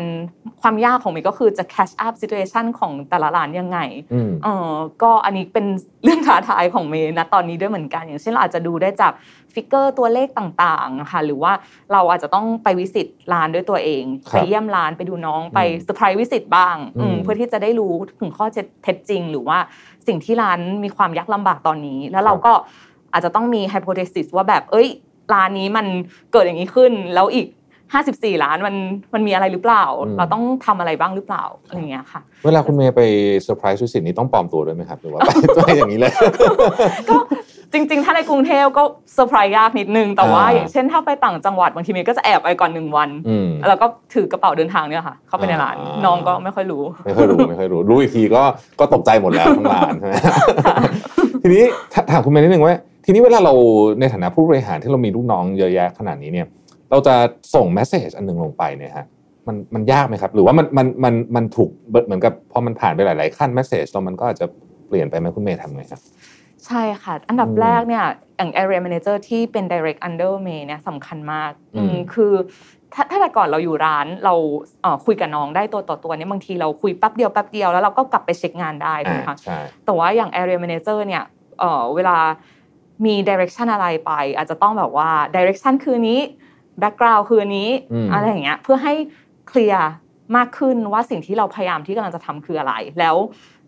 [0.61, 3.79] ความยากของมันก็คือจะ catch up situation ของแต่ละร้านยังไง
[4.13, 5.65] อืมเออก็อันนี้เป็น
[6.03, 9.13] เรื่องท้าทายของเมย์นะตอนนี้ด้วยเหมือนกัน อย่างเช่นเราอาจจะดูได้จาก
[9.53, 11.53] figure ตัวเลขต่างๆนะคะหรือว่า
[11.91, 18.45] เราอาจจะต้องไป visit ร้านด้วยตัวเองครับไปเยี่ยมร้านไปดูน้องไปอืม surprise visit บ้างอืมอืมเพื่อที่จะได้รู้ถึงข้อ
[18.83, 19.57] เท็จจริง หรือว่า
[20.07, 22.53] สิ่งที่ร้านมีความยากลำบากตอนนี้ แล้วเราก็
[23.13, 24.87] อาจจะต้องมี hypothesis ว่าแบบเอ้ย
[25.33, 25.85] ร้านนี้มัน
[26.31, 27.47] เกิดอย่างนี้ขึ้น แล้วอีก
[27.93, 28.75] 54 ร้านมัน
[29.13, 33.01] มันมีอะไรหรือเปล่าอืมเราต้องทำอะไรบ้างหรือเปล่าอะไรอย่างเงี้ยค่ะ เวลาคุณเมย์ไป
[33.43, 36.11] surprise visit นี้ต้องปลอมตัวด้วยไหมครับหรือว่าไปไปอย่างนี้เลย
[37.09, 37.17] ก็
[37.73, 38.83] จริงๆ ถ้าในกรุงเทพก็
[39.13, 48.43] เซอร์ไพรส์ยากนิดนึง แต่ว่าอ่าอย่างเช่นถ้าไปต่างจังหวัดบางทีเมย์ก็จะแอบไปก่อนหนึ่งวันอืมแล้วก็ถือกระเป๋าเดินทางเนี่ยค่ะ เข้าไปในร้านอ่าน้องก็ไม่ค่อยรู้ ไม่ค่อยรู้ไม่ค่อยรู้ รู้อีกทีก็
[48.79, 50.15] ก็ตกใจหมดแล้วทั้งร้านใช่ไหม
[51.41, 53.53] ทีนี้ถถามคุณเมย์นิดนึงว่า ทีนี้เวลาเรา
[53.99, 56.47] ในฐานะผู้บริหารที่เรามีลูกน้องเยอะแยะขนาดนี้เนี่ย
[56.91, 57.15] เราจะ
[57.55, 59.05] ส่งแมสเซจอันหนึ่งลงไปเนี่ยฮะ
[59.47, 61.69] มันมันยากไหมครับ หรือว่ามันมันมันมันถูก
[62.05, 64.45] เหมือนกับพอมันผ่านไปหลาย ๆ ขั้นแมสเซจเรามันก็อาจจะ
[64.87, 66.01] เปลี่ยนไปไหมคุณเมย์ทำไงครับ
[66.65, 68.05] ใช่ค่ะ อันดับอืมแรกเนี่ย
[68.37, 72.33] อย่าง area manager ที่เป็น direct under เมย์เนี่ยสำคัญมากอืมอืมคือ
[72.93, 74.33] ถ้าถ้าแต่ก่อนเราอยู่ร้านเรา
[74.81, 81.23] เอ่อคุยกับน้องได้ตัวต่อตัวเนี่ยบางทีเราคุยแป๊บเดียวแป๊บเดียวแล้วเราก็กลับไปเช็คงานได้ถูกไหมคะใช่แต่ว่าอย่าง area manager เนี่ย
[81.59, 82.17] เอ่อเวลา
[83.05, 86.19] มี direction อะไรไป อาจจะต้องแบบว่า direction คือนี้
[86.81, 88.93] background คือนี้อืมอะไรอย่างเงี้ยเพื่อให้
[89.47, 89.89] เคลียร์
[90.35, 93.15] มากขึ้นว่าสิ่งที่เราพยายามที่กำลังจะทำคืออะไร แล้ว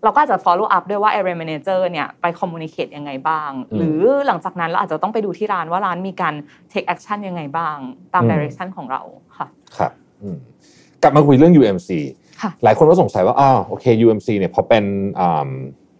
[0.03, 6.33] เราก็อาจจะ follow up ด้วยว่า area manager เนี่ยไป communicate ยังไงบ้างอืมหรือหลังจากนั้นเราอาจจะต้องไปดูที่ร้านว่าร้านมีการ
[6.71, 7.77] take action ยังไงบ้าง
[8.13, 9.01] ตามอืม direction ของเรา
[9.37, 10.37] ค่ะครับอืม
[11.01, 11.89] กลับมาคุยเรื่อง UMC
[12.41, 14.83] ค่ะหลายคนก็สงสัยว่าอ๋อโอเค UMC เนี่ยพอเป็น
[15.19, 15.49] อ่า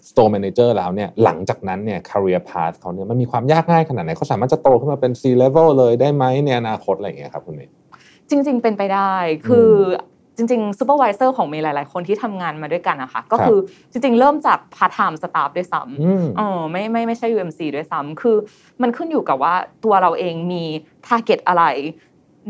[0.10, 7.74] store manager แล้วเนี่ยหลังจากนั้นเนี่ย career path เขาเนี่ยมันมีความยากง่ายขนาดไหนเขาสามารถจะโตขึ้นมาเป็น C level เลยได้ไหมในอนาคตอะไรอย่างเงี้ยครับคุณเมย์
[8.30, 9.14] จริง ๆ เป็นไปได้
[9.48, 10.02] คืออ
[10.38, 13.60] จริงๆ supervisor ของเมย์หลายๆ คนที่ทำงานมาด้วยกันนะคะก็ครับคือ
[13.92, 18.36] จริงๆ เริ่มจาก part time staff ด้วยซ้ำอืมเออไม่ไม่ไม่ใช่ UMC ด้วยซ้ำคือ
[18.82, 20.64] มันขึ้นอยู่กับว่าตัวเราเองมี
[21.08, 21.64] target อะไร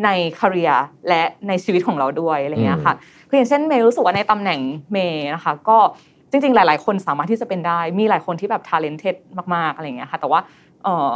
[0.03, 0.75] ใน career
[1.09, 2.95] และในชีวิตของเราด้วยอะไรเงี้ยค่ะ
[3.29, 4.59] คืออย่างเช่นเมย์รู้สึกว่าในตำแหน่ง
[4.91, 5.77] เมย์นะคะก็
[6.35, 9.15] จริงๆ หลาย ๆ คนสามารถที่จะเป็นได้ มีหลายคนที่แบบ talented
[9.55, 10.39] มากๆ อะไรเงี้ยค่ะ แต่ว่า
[10.83, 11.11] เออ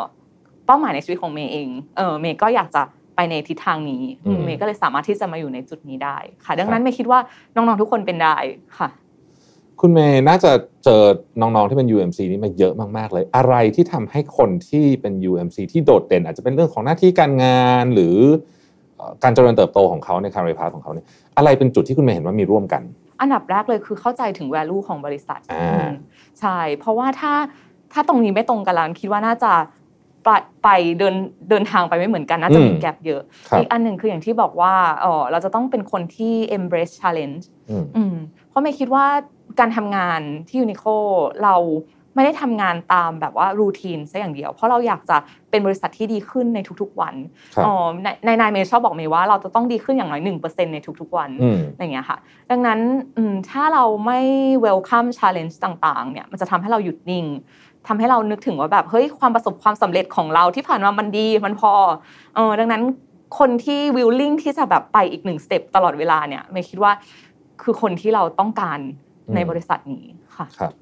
[0.66, 2.82] เป้าหมายในชีวิตของเมย์เองเออเมย์ก็อยากจะ
[3.16, 7.20] ไปในทิศทางนี้อืมเมย์ก็เลยสามารถที่จะมาอยู่ในจุดนี้ได้ค่ะ ดังนั้นเมย์คิดว่า
[7.56, 8.36] น้องๆ ทุกคนเป็นได้
[8.78, 8.90] ค่ะ
[9.82, 10.52] คุณเมย์น่าจะ
[10.84, 11.04] เจอ
[11.42, 18.16] น้องๆ ที่เป็น UMC นี่มาเยอะมากๆ เลย อะไรที่ทำให้คนที่เป็น UMC ที่โดดเด่น อาจจะเป็นเรื่องของหน้าที่การงานหรือ
[18.96, 21.06] เอ่อการเจริญเติบโตของเขาใน career path ของเขาเนี่ย
[21.38, 22.82] อะไรเป็นจุดที่คุณเมย์เห็นว่ามีร่วมกัน
[23.22, 25.92] อันดับแรกเลยคือเข้าใจถึง value ของบริษัทอ่าอืม
[26.40, 27.34] ใช่ เพราะว่าถ้า
[27.94, 29.54] ถ้าตรงนี้ไม่ตรงกันแล้วคิดว่าน่าจะ
[30.24, 30.30] ไป
[30.64, 31.16] ไปเดิน
[31.50, 38.16] เดินทางไปไม่เหมือนกันน่าจะมีอืมแกลบเยอะครับอีกอันหนึ่งคืออย่างที่บอกว่าเออเราจะต้องเป็นคนที่ embrace challenge อืมอืม
[38.50, 39.06] เพราะไม่คิดว่า
[39.60, 40.84] การทำงานที่ยูนิโค
[41.44, 41.56] เรา
[42.20, 45.18] ไม่ได้ทำงานตามแบบว่ารูทีนซะอย่างเดียว เพราะเราอยากจะ
[45.50, 47.16] เป็นบริษัทที่ดีขึ้นในทุกๆวัน
[47.56, 52.18] ครับอ๋อในในนายเมย์ชอบบอกเมย์ว่าเราจะต้องดีขึ้นอย่างน้อยหนึ่งเปอร์เซ็นในทุกๆวันอืมอะไรอย่างเงี้ยค่ะ
[52.52, 52.80] ดังนั้น
[53.18, 54.20] อืมถ้าเราไม่
[54.66, 57.26] welcome challenge ต่างๆเนี่ยมันจะทำให้เราหยุดนิ่ง
[57.88, 61.72] ทำให้เรานึกถึงว่าแบบเฮ้ยความประสบความสำเร็จของเราที่ผ่านมามันดีมันพอ
[62.36, 62.84] เออดังนั้น
[63.40, 66.92] คนที่ willing ที่จะแบบไปอีกหนึ่ง step ตลอดเวลาเนี่ยเมย์คิดว่า
[67.62, 68.80] คือคนที่เราต้องการ
[69.36, 70.06] ในอืมบริษัทนี้
[70.38, 70.74] ค่ะครับ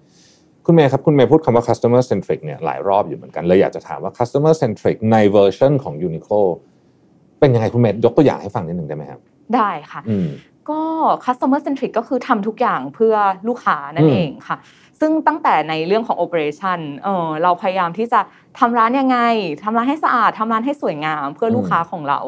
[0.70, 6.42] คุณเมย์ครับ คุณเมย์พูดคำว่า customer centric เนี่ยหลายรอบอยู่เหมือนกันเลยอยากจะถามว่า customer centric ในเวอร์ชันของ Uniqlo
[7.40, 9.20] เป็นยังไงคุณเมย์ยกตัวอย่างให้ฟังนิดหนึ่งได้ไหมครับ
[9.56, 10.28] ได้ค่ะอืม
[10.70, 10.82] ก็
[11.26, 13.16] customer centric ก็คือทำทุกอย่างเพื่อ
[13.48, 14.58] ลูกค้านั่อืนมเองค่ะ
[15.00, 18.20] ซึ่งตั้งแต่ในเรื่องของ operation เออเราพยายามที่จะ
[18.60, 19.18] ทำร้านยังไง
[19.64, 22.20] ทำร้านให้สะอาดทำร้านให้สวยงามเพื่อลูกค้าของเรา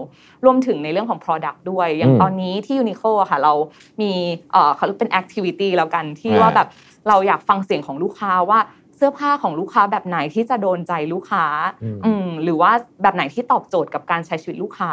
[0.46, 3.54] รวมถึงในเรื่องของ product ด้วย อย่างอืมตอนนี้ที่ Uniqlo อะค่ะ เรา
[4.02, 4.12] มี
[4.52, 6.68] เอ่อเขาเรียกเป็น activity แล้วกันที่อ่าว่าแบบ
[7.08, 8.60] เราอยากฟังเสียงของลูกค้าว่า
[8.96, 11.46] เสื้อผ้าของลูกค้าแบบไหนที่จะโดนใจลูกค้า
[11.84, 14.92] อืมอืมหรือว่าแบบไหนที่ตอบโจทย์กับการใช้ชีวิตลูกค้า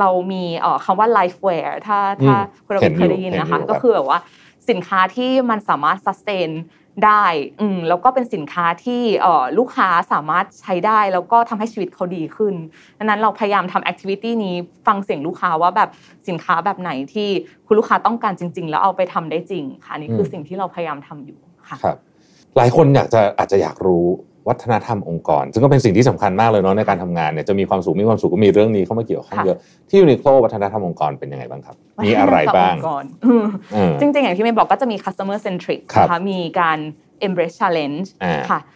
[0.00, 4.20] เรามีเอ่อคำว่า life wear ถ้าถ้าอืมคุณเราเห็นอยู่เคยได้ยินนะคะเห็นอยู่ก็คือแบบว่า
[4.70, 6.50] สินค้าที่มันสามารถ sustain
[7.04, 7.24] ได้
[7.60, 12.54] อืมแล้วก็เป็นสินค้าที่เอ่อลูกค้าสามารถใช้ได้ แล้วก็ทำให้ชีวิตเขาดีขึ้น
[12.98, 14.56] ดังนั้นเราพยายามทำ activity นี้
[14.86, 15.90] ฟังเสียงลูกค้าว่าแบบ
[16.28, 17.28] สินค้าแบบไหนที่
[17.66, 21.96] คุณลูกค้าต้องการจริง ๆ แล้วเอาไปทำได้จริงค่ะอันนี่คือสิ่งที่เราพยายามทำอยู่ค่ะครับ
[22.56, 24.06] หลายคนอยากจะอาจจะอยากรู้
[24.48, 36.78] วัฒนธรรมองค์กร ซึ่งก็เป็นสิ่งที่สำคัญมากเลยเนาะในการทำงานเนี่ยจะมีความสุขมีความสุขก็มีเรื่องนี้เข้ามาเกี่ยวข้องค่ะเยอะที่ยูนิโคลวัฒนธรรมองค์กรเป็นยังไงบ้างครับ มีอะไรบ้างวัฒนธรรมองค์กรอืมอืมจริงๆ อย่างที่เมย์บอกก็จะมี customer centric ครับนะคะมีการ
[37.26, 38.75] embrace challenge อ่าค่ะเอ่อ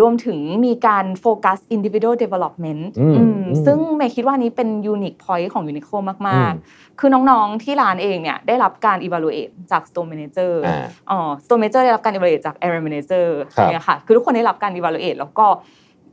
[0.00, 10.52] รวมถึงมีการโฟกัส individual development อืมอืมอืมซึ่งเมย์คิดว่านี้เป็น unique point ของ Uniqlo มากอืมๆคือน้อง ๆ ที่ร้านเองเนี่ยได้รับการ evaluate จาก store manager
[10.66, 15.46] อ่าอ๋อ store manager ได้รับการ evaluate จาก area manager ครับเนี่ยค่ะ คือทุกคนได้รับการ evaluate แล้วก็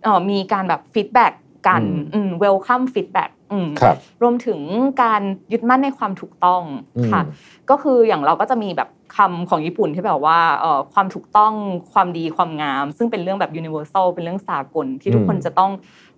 [0.04, 1.34] เอ่อมีการแบบ feedback
[1.68, 4.60] กันอืมอืม welcome feedback อืมครับรวมถึง
[5.04, 5.22] การ
[5.52, 6.64] ยึดมั่นในความถูกต้อง
[7.12, 7.30] ค่ะอื
[7.66, 11.54] มก็คืออย่างเราก็จะมีแบบคำของญี่ปุ่นที่แบบว่าเอ่อความถูกต้อง
[11.94, 15.72] ความดีความงาม ซึ่งเป็นเรื่องแบบ universal เป็นเรื่องสากลที่ทุกคนอืมจะต้อง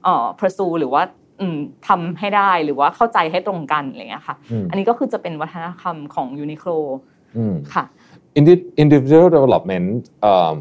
[0.03, 1.03] เอ่อ pursue หรือว่า
[1.39, 6.77] อืมทำให้ได้หรือว่าเข้าใจให้ตรงกันอะไรอย่างเงี้ยค่ะอืมอันนี้ก็คือจะเป็นวัฒนธรรมของ Uniqlo
[7.37, 7.83] อืมค่ะ
[8.39, 9.87] Indi- individual development
[10.21, 10.59] เอิ่ม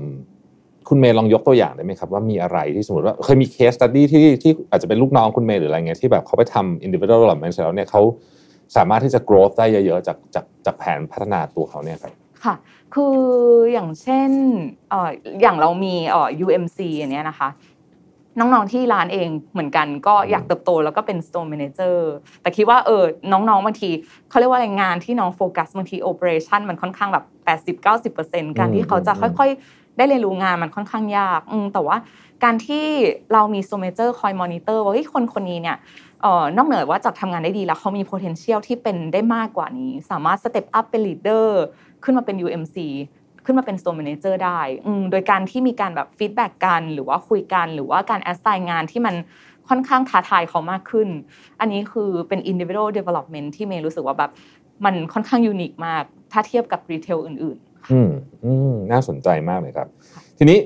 [0.88, 8.02] คุณเมย์ลองยกตัวอย่างได้ไหมครับว่ามีอะไรที่สมมติว่าเคยมี case study ที่ที่อาจจะเป็นลูกน้องคุณเมย์หรืออะไรเงี้ยที่แบบเขาไปทำ individual development เสแล้วเนี่ยเขา
[8.76, 12.12] สามารถที่จะ growth ได้เยอะๆจากจากจากแผนพัฒนาตัวเขาเนี่ยครับ
[12.44, 12.54] ค่ะ
[12.94, 13.16] คือ
[13.72, 14.30] อย่างเช่น
[14.90, 15.10] เอ่อ
[15.42, 17.48] อย่างเรามีเอ่อ UMC อันเนี้ยนะคะ
[18.38, 21.96] น้องๆที่ร้านเองเหมือนกันก็อยากเติบโตแล้วก็เป็น store manager
[22.42, 23.90] แต่คิดว่าเออน้องๆบางที
[24.28, 27.24] เขาเรียกว่าอะไรงานที่น้องโฟกัสบางที operation มันค่อนข้างแบบ
[27.86, 31.40] 80-90%การที่เขาจะอืมค่อยๆ ได้เรียนรู้งานมันค่อนข้างยาก
[31.74, 31.96] แต่ว่า
[32.44, 32.84] การที่
[33.32, 35.76] เรามี store manager คอย monitor ว่าเฮ้ยคนคนนี้เนี่ย
[36.24, 41.46] ออนอกเหนือว่าจากทำงานได้ดีแล้วเขามี potential ที่เป็นได้มากกว่านี้ สามารถ step up เป็น leader
[42.04, 42.76] ขึ้นมาเป็น UMC
[43.44, 44.60] ขึ้นมาเป็น store manager ได้
[45.10, 49.14] โดยการที่มีการแบบ feedback กันหรือว่าคุยกัน หรือว่าการ assign งานที่มัน
[49.68, 51.08] ค่อนข้างท้าทายเขามากขึ้น
[51.60, 54.30] อันนี้คือเป็น individual development ที่เมย์รู้สึกว่าแบบ
[54.84, 57.58] มันค่อนข้างยูนิคมาก ถ้าเทียบกับ retail อื่น
[57.92, 58.10] อืม
[58.44, 59.88] อืมน่าสนใจมากเลยครับ
[60.38, 60.58] ทีนี้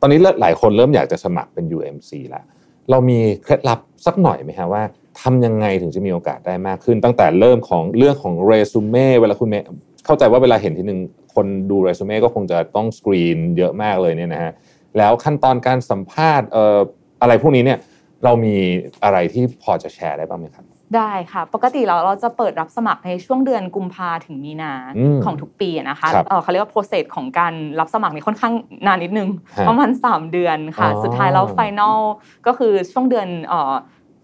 [0.00, 2.44] ตอนนี้หลายคนเริ่มอยากจะสมัครเป็น UMC แล้ว
[2.90, 4.82] เรามีเคล็ดลับสักหน่อยไหมฮะว่า
[5.20, 9.66] ทำยังไงถึงจะมีโอกาสได้มากขึ้น ตั้งแต่เริ่มของเรื่องของเรซูเม่เวลาคุณเมย์
[10.06, 11.00] เข้าใจว่าเวลาเห็นทีหนึ่ง
[11.34, 14.52] คนดูเรซูเม่ก็คงจะต้องสกรีนเยอะมากเลยเนี่ยนะฮะ
[14.98, 16.78] แล้วขั้นตอนการสัมภาษณ์เอ่อ
[17.22, 17.78] อะไรพวกนี้เนี่ย
[18.24, 18.56] เรามี
[19.04, 28.54] อะไรที่พอจะแชร์ได้บ้างไหมครับๆ ได้ค่ะ ปกติเราเราจะเปิดรับสมัครในช่วงเดือนกุมภาถึงมีนาอืมของทุกปีอะนะคะครับเอ่อเขาเรียกว่า process ของการรับสมัครนี่ค่อนข้าง
[28.86, 29.28] นานนิดนึง
[29.58, 31.98] ฮะประมาณ 3 เดือนค่ะอ๋อสุดท้ายแล้ว final
[32.46, 33.74] ก็คือช่วงเดือนเอ่อ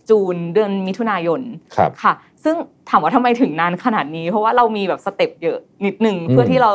[0.08, 1.40] จูนเดือนมิถุนายน
[1.76, 2.12] ครับค่ะ
[2.44, 2.56] ซึ่ง
[2.88, 6.70] ถามว่าทำไมถึงนานขนาดนี้ เพราะว่าเรามีแบบสเต็ปเยอะนิดหนึ่งอืมเพื่อที่เรา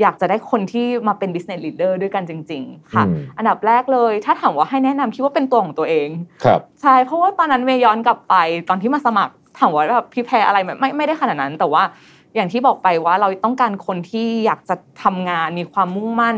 [0.00, 6.08] อยากจะได้คนที่มาเป็น business leader ด้วยกันจริง ๆ ค่ะอืมอันดับแรกเลย ถ้าถามว่าให้แนะนำคิดว่าเป็นตัวของตัวเอง
[6.44, 8.34] ครับใช่เพราะว่าตอนนั้นเมย์ย้อนกลับไป
[8.68, 11.82] ตอนที่มาสมัครถามว่าแบบพี่แพรอะไรไหมไม่ไม่ได้ขนาดนั้น แต่ว่า
[12.34, 16.36] อย่างที่บอกไปว่าเราต้องการคนที่อยากจะทำงานมีความมุ่งมั่น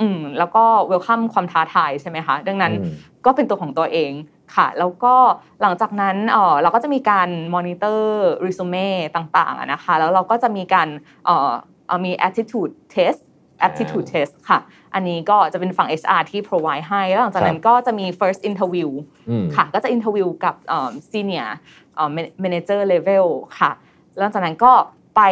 [0.00, 2.92] อืมแล้วก็เวลคัมความท้าทายใช่ไหมคะดังนั้นอืม
[3.26, 4.12] ก็เป็นตัวของตัวเอง
[4.54, 5.14] ค่ะ แล้วก็
[5.62, 10.88] หลังจากนั้นเอ่อเราก็จะมีการมอนิเตอร์รีสูเม่ต่างๆอะนะคะ แล้วเราก็จะมีการ
[11.26, 11.54] เอ่อเอ่อ
[12.04, 13.20] มี attitude test
[13.66, 14.58] aptitude test ค่ะ
[14.94, 18.88] อันนี้ก็จะเป็นฝั่ง HR ที่ provide ให้ แล้วหลังจากนั้นก็จะมี first interview
[19.30, 21.50] อืมค่ะ ก็จะ interview กับเอ่อ senior
[21.94, 22.08] เอ่อ
[22.42, 23.26] manager level
[23.58, 23.70] ค่ะ
[24.18, 24.72] แล้วหลังจากนั้นก็
[25.16, 25.22] ไป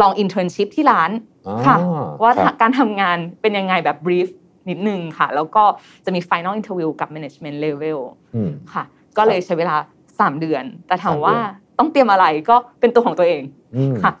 [0.00, 1.10] ลอง internship ที่ร้าน
[1.46, 1.76] อ๋อค่ะ
[2.22, 4.28] ว่าครับการทำงานเป็นยังไงแบบ brief
[4.70, 5.64] นิดนึงค่ะ แล้วก็
[6.04, 7.98] จะมี final interview กับ management level
[8.34, 8.84] อืมค่ะ
[9.16, 9.76] ก็เลยใช้เวลา
[10.08, 11.38] 3 เดือน แต่ถามสามเดือนว่า
[11.78, 13.42] ต้องเตรียมอะไรก็เป็นตัวของตัวเอง
[13.76, 14.12] อืมค่ะ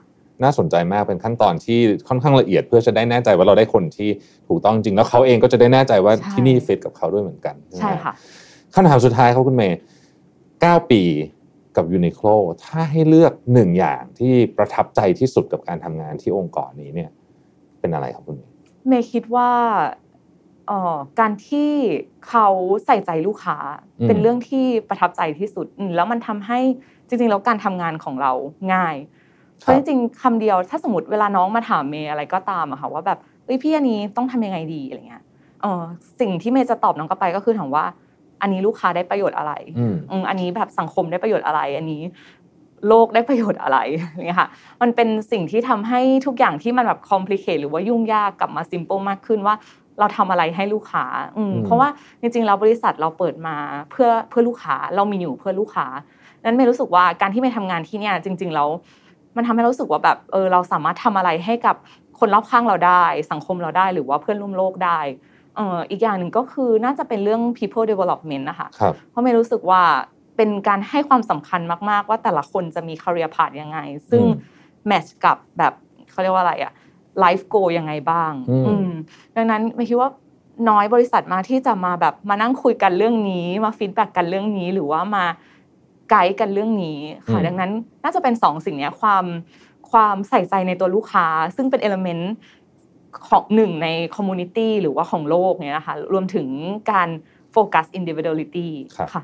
[0.44, 1.78] น่าสนใจมากเป็นขั้นตอนที่
[2.08, 4.10] ค่อนข้างละเอียด เพื่อจะได้แน่ใจว่าเราได้คนที่
[4.48, 8.12] ถูกต้องจริงแล้วเขาเองก็จะได้แน่ใจว่าใช่ที่นี่ฟิตกับเขาด้วยเหมือนกันใช่ค่ะ
[8.74, 9.78] คำถามสุดท้ายครับคุณเมย์
[10.34, 11.02] 9ปี
[11.76, 12.26] กับยูนิโคล
[12.64, 17.10] ถ้าให้เลือกหนึ่งอย่างที่ประทับใจที่สุดกับการทำงานที่องค์กรนี้เนี่ย
[17.80, 18.52] เป็นอะไรครับคุณเมย์
[18.88, 19.50] เมย์คิดว่า
[20.66, 21.70] เอ่อการที่
[22.28, 22.48] เขา
[22.86, 23.56] ใส่ใจลูกค้า
[24.08, 26.58] เป็นเรื่องที่ประทับใจที่สุดอืมแล้วมันทำให้
[27.08, 28.32] จริงๆ แล้วการทำงานของเรา
[28.74, 28.96] ง่าย
[29.62, 35.22] เพราะจริงๆคำเดียวถ้าสมมติเวลาน้องมาถามเมย์อะไรก็ตามอะค่ะว่าแบบเอ้ยพี่อันนี้ต้องทำยังไงดีอะไรเงี้ย
[35.62, 35.82] เออ
[36.20, 37.84] สิ่งที่เมย์จะตอบน้องกลับไปก็คือถามว่า
[38.42, 42.02] อันนี้ลูกค้าได้ประโยชน์อะไรอืมอืมอันนี้แบบสังคมได้ประโยชน์อะไร อันนี้
[42.88, 43.78] โลกได้ประโยชน์อะไร
[44.14, 44.48] อย่างเงี้ยค่ะ
[44.82, 49.54] มันเป็นสิ่งที่ทำให้ทุกอย่างที่มันแบบ complicate หรือว่ายุ่งยากกลับมา simple มากขึ้นว่า
[49.98, 51.04] เราทำอะไรให้ลูกค้า
[51.36, 51.88] อืมอืมเพราะว่า
[52.20, 53.56] จริงๆแล้วบริษัทเราเปิดมา
[53.90, 55.86] เพื่อเพื่อลูกค้าเรามีอยู่เพื่อลูกค้า
[56.44, 58.68] นั้นไม่รู้สึกว่าการที่ไม่ทำงานที่เนี่ยจริง ๆ แล้ว
[59.36, 61.76] มันทำให้เรารู้สึกว่าแบบเออเราสามารถทำอะไรให้กับ
[62.18, 65.00] คนรอบข้างเราได้ สังคมเราได้หรือว่าเพื่อนร่วมโลกได้
[65.56, 69.82] เอ่ออีกอย่างหนึ่งก็คือน่าจะเป็นเรื่อง people development นะคะครับเพราะเมย์รู้สึกว่า
[70.36, 73.78] เป็นการให้ความสำคัญมากๆ ว่าแต่ละคนจะมี career path ยังไง
[74.10, 75.72] ซึ่งอืมแมทช์กับแบบ
[76.10, 76.72] เขาเรียกว่าอะไรอะ
[77.24, 78.90] life goal ยังไงบ้างอืมอืม
[79.36, 80.10] ดังนั้นไม่คิดว่า
[80.68, 85.24] น้อยบริษัทมากที่จะมาแบบมานั่งคุยกันเรื่องนี้ มา feedback กันเรื่องนี้ หรือว่ามา
[86.12, 87.70] ไกด์กันเรื่องนี้ค่ะดังนั้น
[88.04, 89.24] น่าจะเป็นสองสิ่งเนี้ยความ
[89.90, 92.34] ความใส่ใจในตัวลูกค้า ซึ่งเป็น element
[93.28, 96.48] ของหนึ่งใน community หรือว่าของโลกเนี้ยนะคะรวมถึง
[96.92, 97.08] การ
[97.52, 99.22] focus individuality ครับค่ะ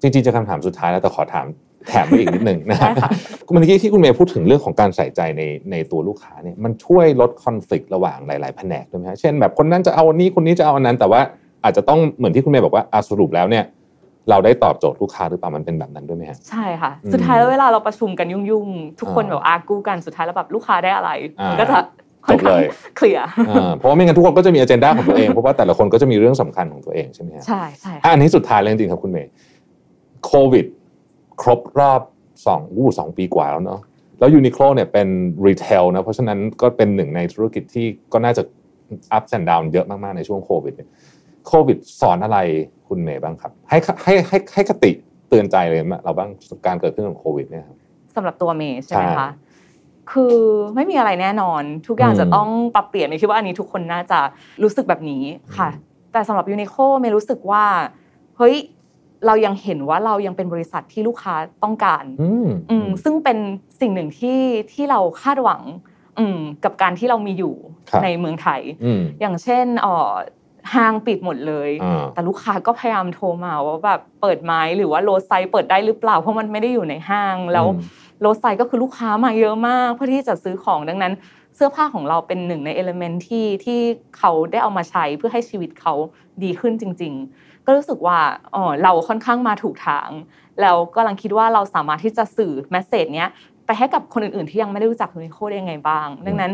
[0.00, 1.46] จริงๆจะคำถามสุดท้ายแล้วแต่ขอถาม
[1.88, 3.10] แถมไปอีกนิดหนึ่งนะฮะได้ค่ะ
[3.52, 11.20] เมื่อกี้ที่คุณเมย์พูดถึงเรื่องของการใส่ใจในในตัวลูกค้าเนี่ยมันช่วยลดคอน FLICT ระหว่างหลายๆแผนกด้วยไหมฮะเช่นแบบคนนั้นจะเอาอันนี้คนนี้จะเอาอันนั้น แต่ว่า
[11.64, 13.64] อาจจะต้องเหมือนที่คุณเมย์บอกว่าอะสรุปแล้วเนี่ย
[14.30, 21.10] เราได้ตอบโจทย์ลูกค้าหรือเปล่ามันเป็นแบบนั้นด้วยไหมฮะใช่ค่ะอืมสุดท้ายแล้วเวลาเราประชุมกันยุ่งๆทุกคนอ่าแบบอากูกันสุดท้ายแล้วแบบลูกค้าได้อะไร
[21.40, 21.78] อ่ามัมันก็จะ
[22.26, 22.64] ค่อนข้างจบเลย
[22.96, 29.30] เคลียร์อ่าเพราะว่าไม่งั้นทุกคนก็จะมีอเจนดาของตัวเองเพราะว่าแต่ละคนก็จะมีเรื่องสำคัญของตัวเองใช่ไหมฮะใช่ใช่อะค่ะอันนี้สุดท้ายเลยจริงๆครับคุณเมย์
[30.26, 30.66] โควิด
[31.42, 32.00] ครบรอบ
[32.46, 33.80] สองเอ้ยสองปีกว่าแล้วเนาะ
[34.18, 35.08] แล้ว Uniqlo เนี่ยเป็น
[35.46, 38.42] retail นะเพราะฉะนั้นก็เป็นหนึ่งในธุรกิจที่ก็น่าจะ
[39.16, 40.88] up and down เยอะมากๆในช่วงโควิดเนี่ย
[41.46, 42.38] โควิดสอนอะไร
[42.88, 44.90] คุณเมย์บ้างครับ ให้ให้ให้ให้คติ
[45.28, 46.30] เตือนใจเลยเราบ้าง
[46.66, 47.76] การเกิดขึ้นของโควิดเนี่ยครับ
[48.16, 49.28] สำหรับตัวเมย์ใช่ไหมใช่คะ
[50.12, 50.36] คือ
[50.74, 54.18] ไม่มีอะไรแน่นอน ทุกอย่างอืมจะต้องปรับเปลี่ยนเมย์คิดว่าอันนี้ทุกคนน่าจะ
[54.62, 55.22] รู้สึกแบบนี้
[55.56, 57.64] ค่ะอืมแต่สำหรับยูนิโคเมย์รู้สึกว่า
[58.36, 58.56] เฮ้ย
[59.26, 63.38] เรายังเห็นว่าเรายังเป็นบริษัทที่ลูกค้าต้องการอืมอืมซึ่งเป็น
[63.80, 64.40] สิ่งหนึ่งที่
[64.72, 65.62] ที่เราคาดหวัง
[66.18, 67.54] อืมกับการที่เรามีอยู่
[67.90, 70.10] ครับในเมืองไทยอืมอย่างเช่นเอ่อ
[70.74, 77.80] ห้างปิดหมดเลยอ่าแต่ลูกค้าก็พยายามโทรมาว่าแบบเปิดไหมหรือว่าโรสไซต์เปิดได้หรือเปล่า เพราะมันไม่ได้อยู่ในห้างแล้วอืม
[78.20, 81.12] โรสไซต์ก็คือลูกค้ามาเยอะมากเพื่อที่จะซื้อของดังนั้น
[81.54, 83.80] เสื้อผ้าของเราเป็นหนึ่งใน element ที่ที่
[84.18, 85.94] เขาได้เอามาใช้เพื่อให้ชีวิตเขา
[86.42, 88.18] ดีขึ้นจริง ๆ ก็รู้สึกว่า
[88.54, 90.10] อ๋อเราค่อนข้างมาถูกทาง
[90.60, 93.30] แล้วก็กำลังคิดว่าเราสามารถที่จะสื่อ message เนี้ย
[93.66, 96.52] ไปให้กับคนอื่นๆที่ยังไม่ได้รู้จัก Uniqlo ได้ยังไงบ้าง ดังนั้น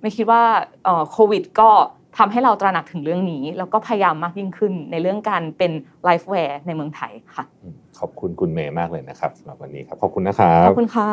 [0.00, 0.42] ไม่คิดว่า
[0.84, 1.70] เอ่อโควิดก็
[2.18, 5.72] ทำให้เราตระหนักถึงเรื่องนี้ แล้วก็พยายามมากยิ่งขึ้นในเรื่องการเป็น
[6.04, 11.10] LifeWear ในเมืองไทยค่ะอืมขอบคุณคุณเมย์มากเลยนะครับสำหรับวันนี้ครับ ขอบคุณนะครับขอบคุณค่ะ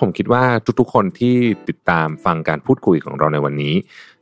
[0.00, 0.44] ผมคิดว่า
[0.80, 1.36] ทุกๆคนที่
[1.68, 3.74] ติดตามฟังการพูดคุยของเราในวันนี้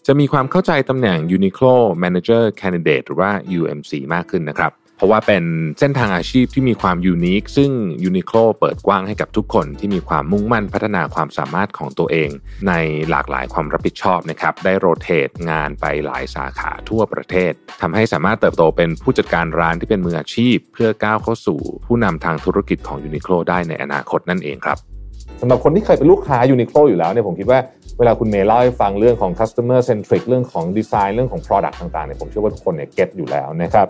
[0.06, 5.44] จะมีความเข้าใจตำแหน่ง Uniqlo Manager Candidate หรือว่า UMC มากขึ้นนะครับ เพราะว่าเป็น
[5.78, 7.70] เส้นทางอาชีพที่มีความยูนิคซึ่ง
[8.08, 12.30] Uniqlo เปิดกว้างให้กับทุกคนที่มีความมุ่งมั่นพัฒนาความสามารถของตัวเอง
[12.68, 12.72] ใน
[13.10, 24.78] หลากหลายความรับผิดชอบนะครับ ได้โรเตทงานไปหลายสาขาทั่วประเทศทำให้สามารถเติบโตเป็นผู้จัดการร้านที่เป็นมืออาชีพ เพื่อก้าวเข้าสู่ผู้นำทางธุรกิจของ Uniqlo ได้ในอนาคตนั่นเองครับ
[25.40, 27.60] สำหรับคนที่เคยเป็นลูกค้ายูนิโคลอยู่แล้วเนี่ยผมคิดว่า
[27.98, 33.88] เวลาคุณเมย์เล่าให้ฟังเรื่องของ customer centric เรื่องของดีไซน์เรื่องของ product ต่างๆเนี่ยผมเชื่อว่าทุกคนเนี่ยเก็ตอยู่แล้วนะครับ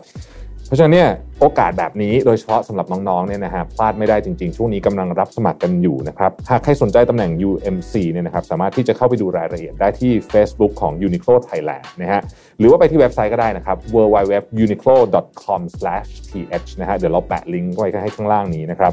[0.69, 12.21] เพราะฉะนั้นเนี่ยโอกาสแบบนี้โดยเฉพาะสำหรับน้องๆเนี่ยนะฮะพลาดไม่ได้จริงๆ ช่วงนี้กำลังรับสมัครกันอยู่นะครับหากใครสนใจตำแหน่ง UMC เนี่ยนะครับสามารถที่จะเข้าไปดูรายละเอียดได้ที่ Facebook ของ Uniqlo Thailand นะฮะ
[12.59, 18.93] หรือว่าไปที่เว็บไซต์ก็ได้นะครับ www.uniqlo.com/th นะฮะเดี๋ยวเราแปะลิงก์ไว้ให้ข้างล่างนี้นะครับ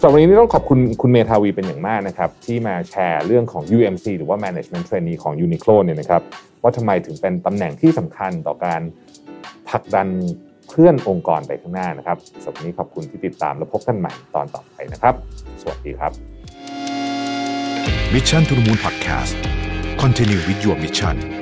[0.00, 6.22] สำหรับวันนี้ต้องขอบคุณคุณเมธาวีเป็นอย่างมากนะครับที่มาแชร์เรื่องของ UMC หรือว่า Management Trainee ของ Uniqlo เนี่ยนะครับ
[6.62, 8.80] ว่าทำไมถึงเป็นตำแหน่งที่สำคัญต่อการ
[9.68, 10.08] ผลักดัน
[10.70, 15.14] เพื่อนองค์กรไปข้างหน้านะครับสำหรับวันนี้ขอบคุณที่ติดตามและพบกันใหม่ตอนต่อไปนะครับ
[15.62, 16.12] สวัสดีครับ
[18.14, 19.34] Mission to the Moon Podcast
[20.02, 21.41] Continue with your mission